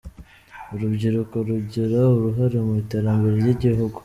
Urubyiruko 0.73 1.35
rugira 1.47 1.99
uruhare 2.15 2.57
mu 2.65 2.73
iterambere 2.83 3.35
ry’igihugu. 3.43 3.97